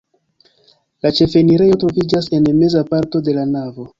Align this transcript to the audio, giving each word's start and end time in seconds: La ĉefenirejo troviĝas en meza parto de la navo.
La 1.07 1.11
ĉefenirejo 1.19 1.77
troviĝas 1.85 2.31
en 2.39 2.47
meza 2.63 2.83
parto 2.95 3.25
de 3.29 3.39
la 3.41 3.47
navo. 3.55 3.89